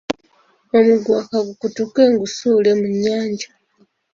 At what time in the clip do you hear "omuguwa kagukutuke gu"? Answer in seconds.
0.77-2.25